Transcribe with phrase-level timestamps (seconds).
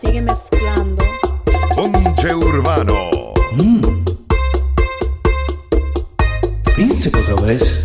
[0.00, 1.02] sigue mezclando.
[1.74, 3.10] Ponche Urbano.
[3.52, 4.04] Mm.
[6.74, 7.80] Príncipe vez.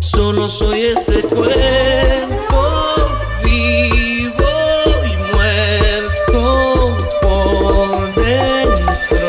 [0.00, 2.62] Solo soy este cuerpo
[3.42, 4.52] vivo
[5.10, 9.28] y muerto por dentro.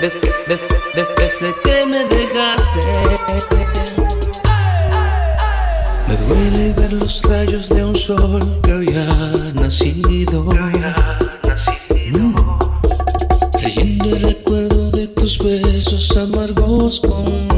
[0.00, 0.14] Des-
[0.48, 0.60] des-
[0.94, 2.80] des- desde que me dejaste.
[6.08, 9.04] Me duele ver los rayos de un sol que había
[9.54, 10.46] nacido.
[15.96, 17.55] Besos amargos conmigo.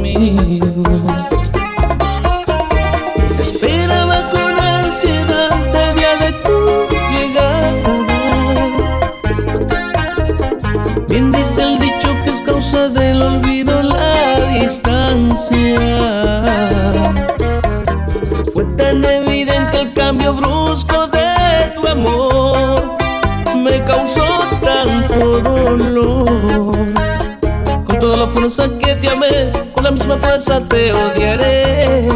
[28.66, 32.08] Que te amé, con la misma fuerza te odiaré.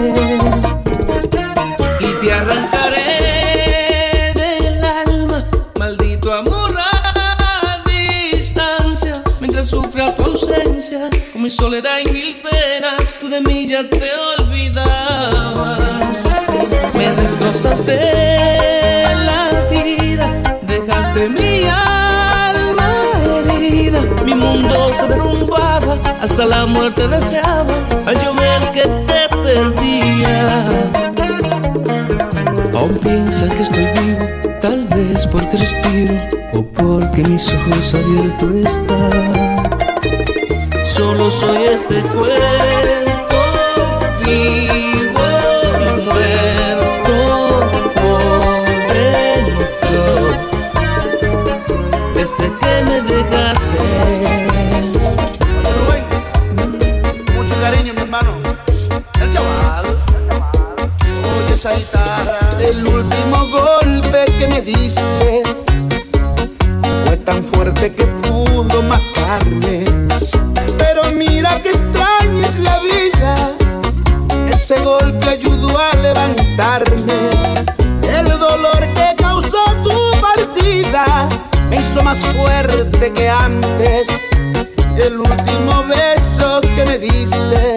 [2.00, 3.12] Y te arrancaré
[4.34, 5.46] del alma,
[5.78, 7.82] maldito amor a
[8.32, 9.22] distancia.
[9.40, 14.10] Mientras sufra tu ausencia, con mi soledad y mil penas, tú de mí ya te
[14.40, 15.78] olvidabas.
[16.94, 20.28] Me destrozaste la vida,
[20.62, 22.88] dejaste mi alma
[23.54, 24.00] herida.
[24.24, 25.41] Mi mundo se derrumbaba,
[26.22, 27.74] hasta la muerte deseaba
[28.06, 28.32] al yo
[28.72, 30.68] que te perdía.
[32.74, 34.26] Aún piensa que estoy vivo,
[34.60, 36.14] tal vez porque respiro
[36.54, 39.54] o porque mis ojos abiertos están.
[40.86, 42.61] Solo soy este cuerpo
[67.24, 69.84] tan fuerte que pudo matarme.
[70.78, 73.50] Pero mira que extraña es la vida.
[74.48, 77.30] Ese golpe ayudó a levantarme.
[78.02, 81.28] El dolor que causó tu partida
[81.68, 84.08] me hizo más fuerte que antes.
[84.96, 87.76] El último beso que me diste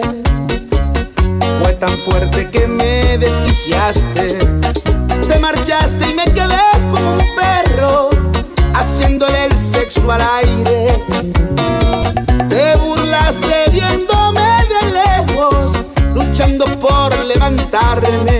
[1.62, 4.38] fue tan fuerte que me desquiciaste.
[5.28, 8.15] Te marchaste y me quedé como un perro
[8.86, 10.86] haciéndole el sexo al aire.
[12.48, 15.72] Te burlaste viéndome de lejos,
[16.14, 18.35] luchando por levantarme.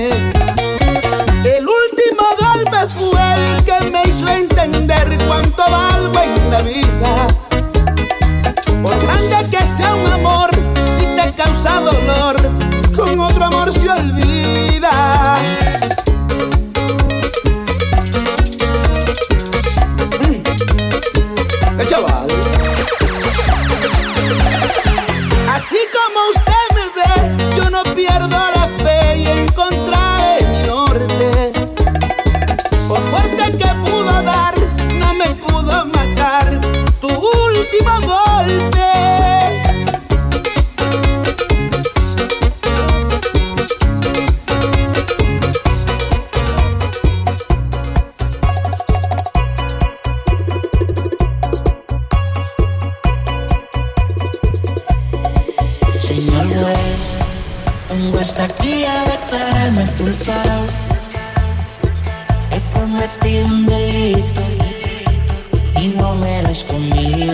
[66.66, 67.31] Merezco mi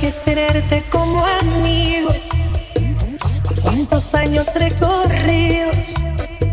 [0.00, 2.10] que es tenerte como amigo.
[3.62, 5.94] ¿Cuántos años recorridos?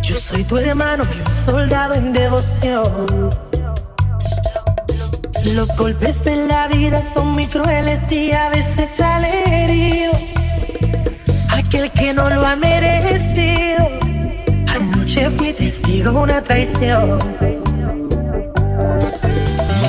[0.01, 3.29] Yo soy tu hermano y un soldado en devoción.
[5.53, 9.29] Los golpes de la vida son muy crueles y a veces sale
[9.63, 10.13] herido
[11.51, 13.89] aquel que no lo ha merecido.
[14.67, 17.19] Anoche fui testigo de una traición.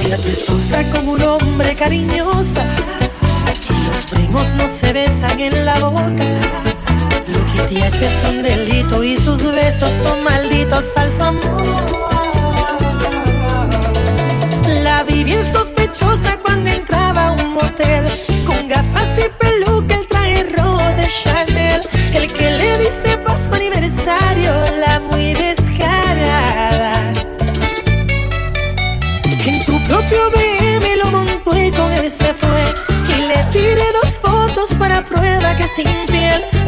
[0.04, 2.64] Ella te usa como un hombre cariñosa
[4.31, 6.25] no se besan en la boca.
[7.28, 8.86] Lo que te ha.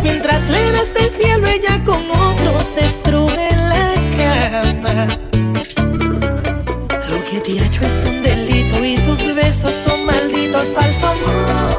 [0.03, 5.19] mientras le das el cielo, ella con otros destruye la cama.
[7.09, 11.78] Lo que te ha hecho es un delito y sus besos son malditos falsos.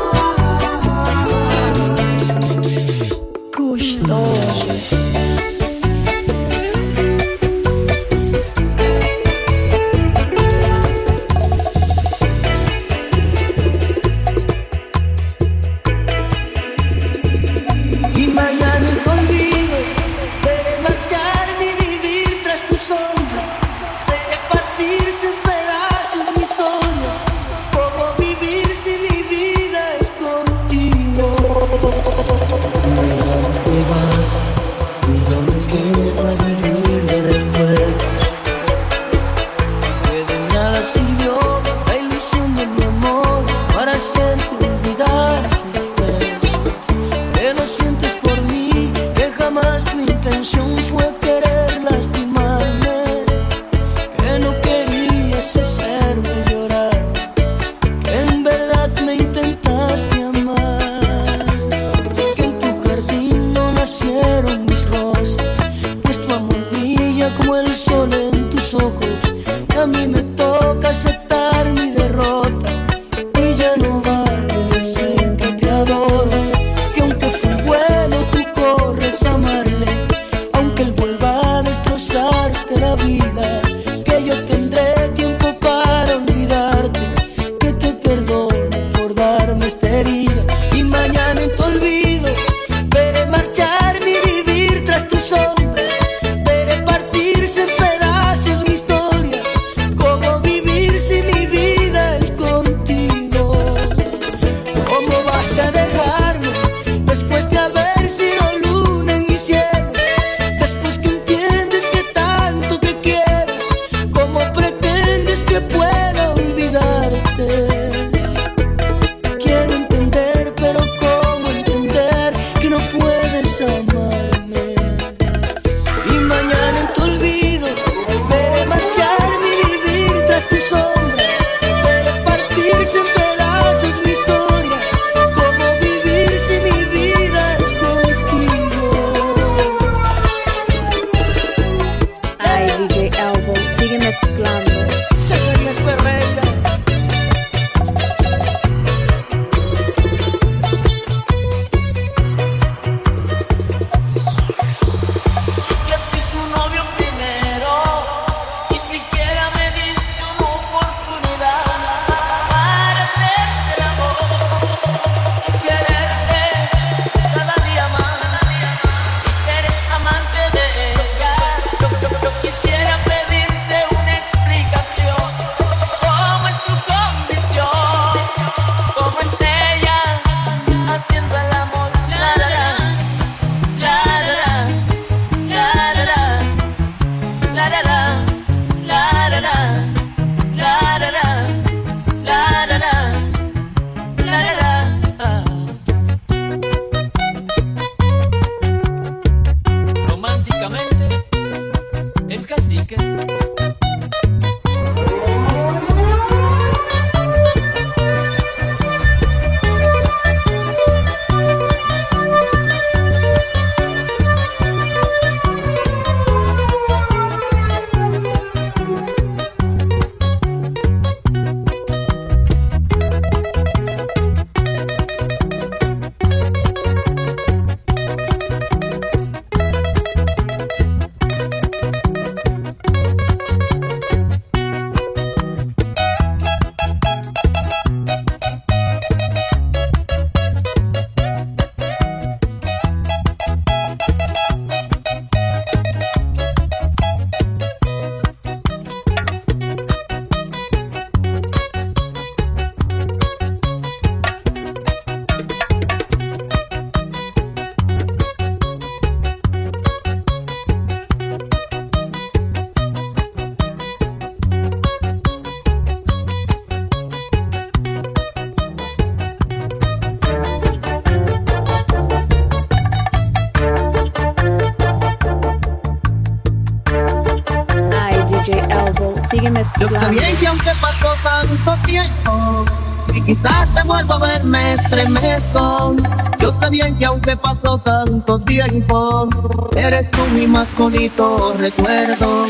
[279.30, 282.66] Sígueme Yo sé bien que aunque pasó tanto tiempo,
[283.12, 285.96] si quizás te vuelvo a ver me estremezco.
[286.40, 289.28] Yo sé bien que aunque pasó tanto tiempo,
[289.76, 292.48] eres tú mi más bonito recuerdo.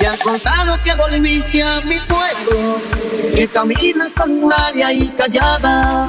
[0.00, 2.78] Me han contado que volviste a mi pueblo,
[3.34, 6.08] que caminas solitaria y callada.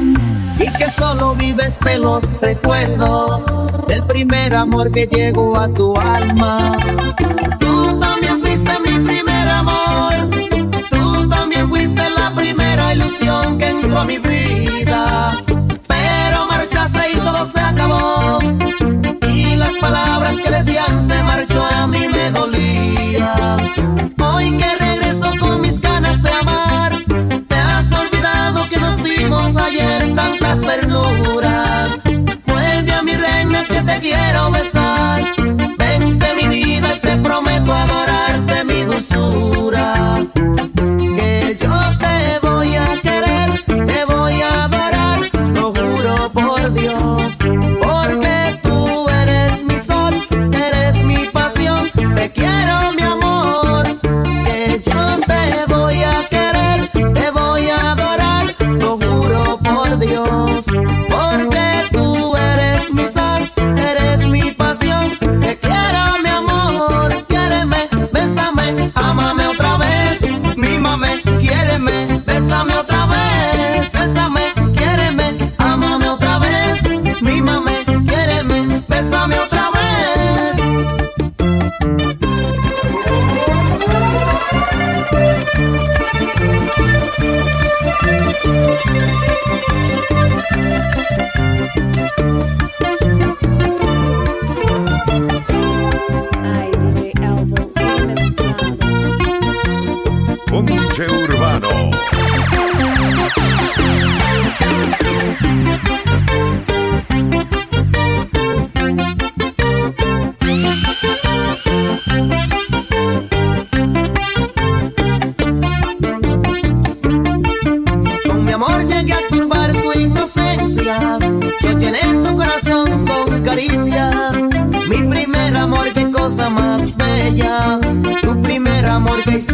[0.59, 3.45] Y que solo vives de los recuerdos
[3.87, 6.75] del primer amor que llegó a tu alma.
[7.59, 9.38] Tú también fuiste mi primer
[13.89, 14.38] ilusión que entró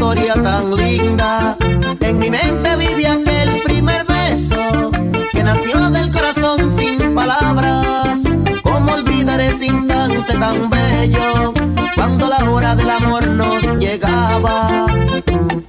[0.06, 1.58] historia tan linda.
[2.00, 4.92] En mi mente vive aquel primer beso
[5.32, 8.22] que nació del corazón sin palabras.
[8.62, 11.54] ¿Cómo olvidar ese instante tan bello?
[11.96, 14.86] Cuando la hora del amor nos llegaba.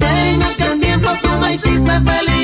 [0.00, 2.35] En aquel tiempo tú me hiciste feliz.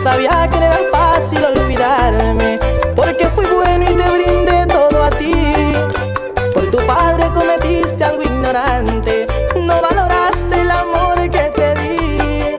[0.00, 2.58] Sabía que no era fácil olvidarme,
[2.96, 5.52] porque fui bueno y te brindé todo a ti.
[6.54, 9.26] Por tu padre cometiste algo ignorante,
[9.56, 12.56] no valoraste el amor que te di.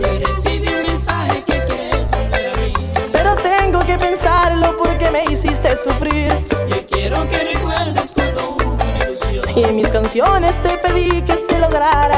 [0.00, 2.72] Y recibí un mensaje que quieres volver a mí.
[3.10, 6.30] Pero tengo que pensarlo porque me hiciste sufrir.
[6.68, 9.44] Y quiero que recuerdes cuando hubo una ilusión.
[9.56, 12.09] Y en mis canciones te pedí que se lograra.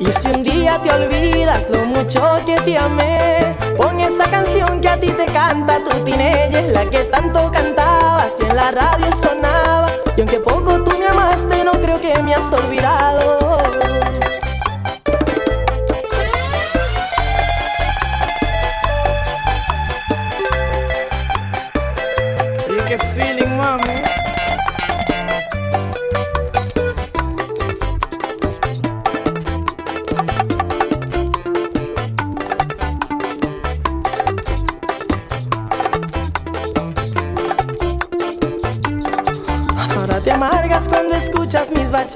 [0.00, 4.88] Y si un día te olvidas lo mucho que te amé, pon esa canción que
[4.88, 9.90] a ti te canta tu teenager, la que tanto cantabas y en la radio sonaba.
[10.16, 13.87] Y aunque poco tú me amaste, no creo que me has olvidado.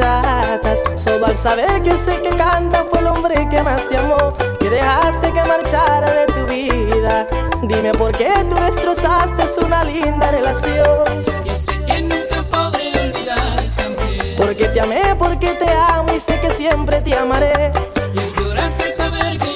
[0.02, 0.83] Bachatas.
[0.96, 4.35] Solo al saber que sé que canta fue el hombre que más te amó.
[4.59, 7.26] Que dejaste que marchara de tu vida.
[7.62, 11.22] Dime por qué tú destrozaste una linda relación.
[11.44, 14.37] Yo sé que nunca podré olvidar esa mujer.
[14.37, 17.72] Porque te amé, porque te amo y sé que siempre te amaré.
[18.14, 19.51] Y lloras al saber que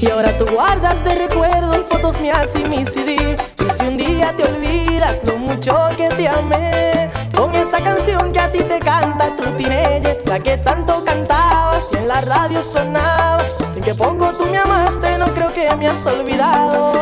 [0.00, 3.36] Y ahora tú guardas de recuerdo y fotos mías y mi CD.
[3.62, 8.40] Y si un día te olvidas lo mucho que te amé, con esa canción que
[8.40, 13.42] a ti te canta tu teenager, la que tanto cantabas y en la radio sonaba.
[13.76, 16.92] En que poco tú me amaste, no creo que me has olvidado.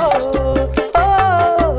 [0.94, 1.76] Oh,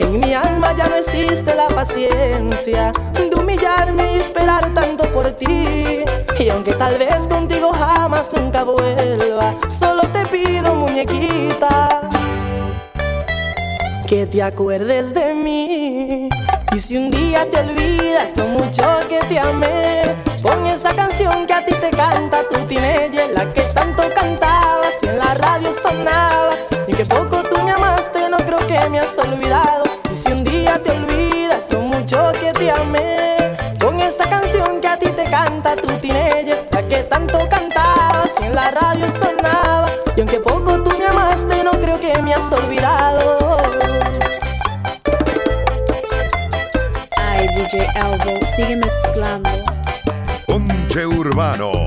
[0.00, 0.02] mm.
[0.02, 5.61] En mi alma ya no existe la paciencia de humillarme y esperar tanto por ti.
[6.52, 11.88] Aunque tal vez contigo jamás nunca vuelva, solo te pido, muñequita,
[14.06, 16.28] que te acuerdes de mí.
[16.74, 20.02] Y si un día te olvidas lo mucho que te amé,
[20.42, 25.06] pon esa canción que a ti te canta tu teenager, la que tanto cantabas y
[25.06, 26.54] en la radio sonaba.
[26.86, 29.84] Y que poco tú me amaste, no creo que me has olvidado.
[30.10, 33.31] Y si un día te olvidas lo mucho que te amé,
[34.12, 38.54] esa canción que a ti te canta tu teenager, la que tanto cantabas y en
[38.54, 39.90] la radio sonaba.
[40.14, 43.56] Y aunque poco tú me amaste, no creo que me has olvidado.
[47.16, 49.50] Ay, DJ Elvo, sigue mezclando.
[50.46, 51.81] Ponche Urbano.